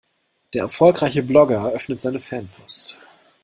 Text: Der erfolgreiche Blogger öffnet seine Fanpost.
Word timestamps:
Der 0.55 0.63
erfolgreiche 0.63 1.21
Blogger 1.21 1.63
öffnet 1.69 2.01
seine 2.01 2.19
Fanpost. 2.19 2.99